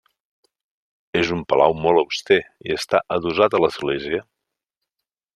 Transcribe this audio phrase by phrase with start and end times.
[1.19, 2.37] És un palau molt auster
[2.69, 4.23] i està adossat a l'església.